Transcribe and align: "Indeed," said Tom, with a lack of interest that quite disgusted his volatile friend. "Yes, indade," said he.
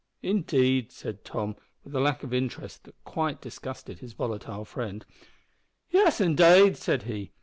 "Indeed," 0.23 0.91
said 0.91 1.23
Tom, 1.23 1.55
with 1.83 1.93
a 1.93 1.99
lack 1.99 2.23
of 2.23 2.33
interest 2.33 2.85
that 2.85 2.95
quite 3.03 3.39
disgusted 3.39 3.99
his 3.99 4.13
volatile 4.13 4.65
friend. 4.65 5.05
"Yes, 5.91 6.19
indade," 6.19 6.75
said 6.75 7.03
he. 7.03 7.33